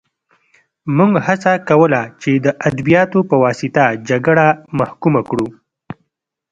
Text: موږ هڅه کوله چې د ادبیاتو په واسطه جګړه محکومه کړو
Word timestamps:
موږ 0.97 1.11
هڅه 1.25 1.51
کوله 1.69 2.01
چې 2.21 2.31
د 2.45 2.47
ادبیاتو 2.69 3.19
په 3.29 3.35
واسطه 3.43 3.83
جګړه 4.09 4.47
محکومه 4.79 5.21
کړو 5.29 5.47